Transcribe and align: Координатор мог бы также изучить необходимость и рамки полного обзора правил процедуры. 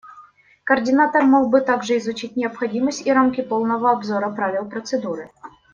Координатор 0.63 1.21
мог 1.25 1.51
бы 1.51 1.61
также 1.61 1.99
изучить 1.99 2.35
необходимость 2.35 3.05
и 3.05 3.13
рамки 3.13 3.41
полного 3.43 3.91
обзора 3.91 4.31
правил 4.31 4.67
процедуры. 4.67 5.29